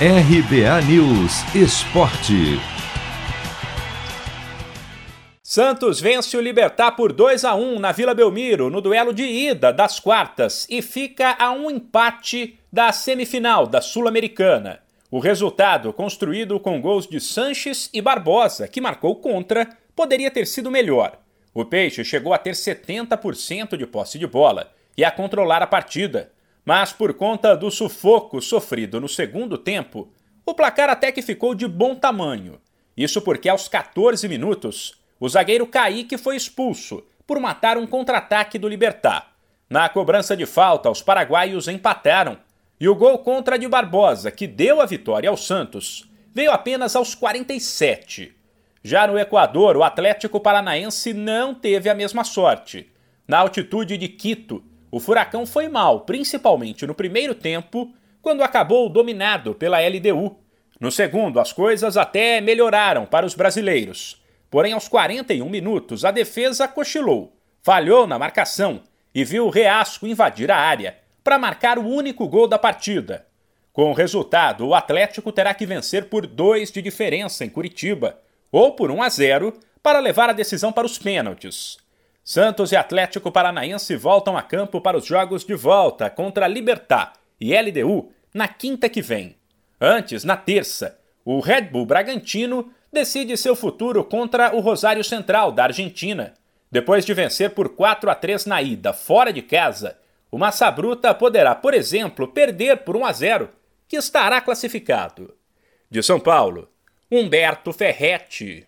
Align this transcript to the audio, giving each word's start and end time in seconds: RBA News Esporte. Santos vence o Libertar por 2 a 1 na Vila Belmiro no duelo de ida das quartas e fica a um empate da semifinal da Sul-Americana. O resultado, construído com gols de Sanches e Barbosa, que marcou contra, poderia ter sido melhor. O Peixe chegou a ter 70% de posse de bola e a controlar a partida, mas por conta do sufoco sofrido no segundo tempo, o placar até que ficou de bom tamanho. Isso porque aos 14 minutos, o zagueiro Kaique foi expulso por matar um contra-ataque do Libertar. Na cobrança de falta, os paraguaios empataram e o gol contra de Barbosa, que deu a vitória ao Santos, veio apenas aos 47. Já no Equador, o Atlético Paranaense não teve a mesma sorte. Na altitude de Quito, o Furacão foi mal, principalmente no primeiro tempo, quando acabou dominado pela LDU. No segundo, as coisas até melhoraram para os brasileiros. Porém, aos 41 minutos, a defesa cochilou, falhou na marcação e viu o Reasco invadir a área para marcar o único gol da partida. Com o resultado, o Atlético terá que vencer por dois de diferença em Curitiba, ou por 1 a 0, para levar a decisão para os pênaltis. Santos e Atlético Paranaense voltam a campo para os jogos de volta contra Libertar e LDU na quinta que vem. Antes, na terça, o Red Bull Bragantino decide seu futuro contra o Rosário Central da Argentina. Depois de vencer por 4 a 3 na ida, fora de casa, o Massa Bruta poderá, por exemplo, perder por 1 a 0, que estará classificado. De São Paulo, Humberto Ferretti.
RBA 0.00 0.82
News 0.88 1.54
Esporte. 1.54 2.58
Santos 5.40 6.00
vence 6.00 6.36
o 6.36 6.40
Libertar 6.40 6.96
por 6.96 7.12
2 7.12 7.44
a 7.44 7.54
1 7.54 7.78
na 7.78 7.92
Vila 7.92 8.12
Belmiro 8.12 8.68
no 8.68 8.80
duelo 8.80 9.14
de 9.14 9.22
ida 9.22 9.72
das 9.72 10.00
quartas 10.00 10.66
e 10.68 10.82
fica 10.82 11.36
a 11.38 11.52
um 11.52 11.70
empate 11.70 12.58
da 12.72 12.90
semifinal 12.90 13.68
da 13.68 13.80
Sul-Americana. 13.80 14.80
O 15.12 15.20
resultado, 15.20 15.92
construído 15.92 16.58
com 16.58 16.80
gols 16.80 17.06
de 17.06 17.20
Sanches 17.20 17.88
e 17.94 18.02
Barbosa, 18.02 18.66
que 18.66 18.80
marcou 18.80 19.14
contra, 19.14 19.78
poderia 19.94 20.28
ter 20.28 20.48
sido 20.48 20.72
melhor. 20.72 21.20
O 21.54 21.64
Peixe 21.64 22.04
chegou 22.04 22.34
a 22.34 22.38
ter 22.38 22.54
70% 22.54 23.76
de 23.76 23.86
posse 23.86 24.18
de 24.18 24.26
bola 24.26 24.72
e 24.96 25.04
a 25.04 25.10
controlar 25.12 25.62
a 25.62 25.68
partida, 25.68 26.32
mas 26.64 26.92
por 26.92 27.14
conta 27.14 27.56
do 27.56 27.70
sufoco 27.70 28.40
sofrido 28.40 29.00
no 29.00 29.08
segundo 29.08 29.58
tempo, 29.58 30.10
o 30.46 30.54
placar 30.54 30.88
até 30.88 31.12
que 31.12 31.22
ficou 31.22 31.54
de 31.54 31.66
bom 31.66 31.94
tamanho. 31.94 32.60
Isso 32.96 33.20
porque 33.20 33.48
aos 33.48 33.68
14 33.68 34.28
minutos, 34.28 34.94
o 35.18 35.28
zagueiro 35.28 35.66
Kaique 35.66 36.16
foi 36.16 36.36
expulso 36.36 37.02
por 37.26 37.40
matar 37.40 37.76
um 37.76 37.86
contra-ataque 37.86 38.58
do 38.58 38.68
Libertar. 38.68 39.32
Na 39.68 39.88
cobrança 39.88 40.36
de 40.36 40.46
falta, 40.46 40.90
os 40.90 41.02
paraguaios 41.02 41.68
empataram 41.68 42.38
e 42.78 42.88
o 42.88 42.94
gol 42.94 43.18
contra 43.18 43.58
de 43.58 43.66
Barbosa, 43.66 44.30
que 44.30 44.46
deu 44.46 44.80
a 44.80 44.86
vitória 44.86 45.30
ao 45.30 45.36
Santos, 45.36 46.08
veio 46.32 46.50
apenas 46.50 46.94
aos 46.94 47.14
47. 47.14 48.34
Já 48.82 49.06
no 49.06 49.18
Equador, 49.18 49.76
o 49.76 49.82
Atlético 49.82 50.38
Paranaense 50.38 51.14
não 51.14 51.54
teve 51.54 51.88
a 51.88 51.94
mesma 51.94 52.24
sorte. 52.24 52.90
Na 53.26 53.38
altitude 53.38 53.96
de 53.96 54.08
Quito, 54.08 54.62
o 54.94 55.00
Furacão 55.00 55.44
foi 55.44 55.66
mal, 55.66 56.02
principalmente 56.02 56.86
no 56.86 56.94
primeiro 56.94 57.34
tempo, 57.34 57.92
quando 58.22 58.44
acabou 58.44 58.88
dominado 58.88 59.52
pela 59.52 59.80
LDU. 59.80 60.38
No 60.78 60.92
segundo, 60.92 61.40
as 61.40 61.52
coisas 61.52 61.96
até 61.96 62.40
melhoraram 62.40 63.04
para 63.04 63.26
os 63.26 63.34
brasileiros. 63.34 64.22
Porém, 64.48 64.72
aos 64.72 64.86
41 64.86 65.50
minutos, 65.50 66.04
a 66.04 66.12
defesa 66.12 66.68
cochilou, 66.68 67.36
falhou 67.60 68.06
na 68.06 68.20
marcação 68.20 68.82
e 69.12 69.24
viu 69.24 69.46
o 69.46 69.50
Reasco 69.50 70.06
invadir 70.06 70.48
a 70.48 70.56
área 70.56 70.96
para 71.24 71.40
marcar 71.40 71.76
o 71.76 71.88
único 71.88 72.28
gol 72.28 72.46
da 72.46 72.56
partida. 72.56 73.26
Com 73.72 73.90
o 73.90 73.94
resultado, 73.94 74.64
o 74.64 74.76
Atlético 74.76 75.32
terá 75.32 75.52
que 75.54 75.66
vencer 75.66 76.04
por 76.04 76.24
dois 76.24 76.70
de 76.70 76.80
diferença 76.80 77.44
em 77.44 77.48
Curitiba, 77.50 78.16
ou 78.52 78.76
por 78.76 78.92
1 78.92 79.02
a 79.02 79.08
0, 79.08 79.58
para 79.82 79.98
levar 79.98 80.30
a 80.30 80.32
decisão 80.32 80.72
para 80.72 80.86
os 80.86 80.98
pênaltis. 80.98 81.83
Santos 82.24 82.72
e 82.72 82.76
Atlético 82.76 83.30
Paranaense 83.30 83.94
voltam 83.96 84.34
a 84.34 84.42
campo 84.42 84.80
para 84.80 84.96
os 84.96 85.04
jogos 85.04 85.44
de 85.44 85.54
volta 85.54 86.08
contra 86.08 86.48
Libertar 86.48 87.12
e 87.38 87.54
LDU 87.54 88.10
na 88.32 88.48
quinta 88.48 88.88
que 88.88 89.02
vem. 89.02 89.36
Antes, 89.78 90.24
na 90.24 90.34
terça, 90.34 90.98
o 91.22 91.38
Red 91.40 91.64
Bull 91.64 91.84
Bragantino 91.84 92.72
decide 92.90 93.36
seu 93.36 93.54
futuro 93.54 94.02
contra 94.02 94.56
o 94.56 94.60
Rosário 94.60 95.04
Central 95.04 95.52
da 95.52 95.64
Argentina. 95.64 96.32
Depois 96.70 97.04
de 97.04 97.12
vencer 97.12 97.50
por 97.50 97.68
4 97.76 98.10
a 98.10 98.14
3 98.14 98.46
na 98.46 98.62
ida, 98.62 98.94
fora 98.94 99.30
de 99.30 99.42
casa, 99.42 99.98
o 100.30 100.38
Massa 100.38 100.70
Bruta 100.70 101.12
poderá, 101.12 101.54
por 101.54 101.74
exemplo, 101.74 102.26
perder 102.26 102.78
por 102.78 102.96
1 102.96 103.04
a 103.04 103.12
0, 103.12 103.50
que 103.86 103.96
estará 103.96 104.40
classificado. 104.40 105.34
De 105.90 106.02
São 106.02 106.18
Paulo, 106.18 106.70
Humberto 107.10 107.70
Ferretti. 107.70 108.66